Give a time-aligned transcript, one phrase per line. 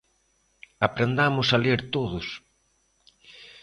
[0.87, 2.27] Aprendamos a ler todos.